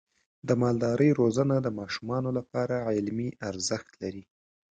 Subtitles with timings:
[0.47, 4.23] د مالدارۍ روزنه د ماشومانو لپاره علمي ارزښت لري.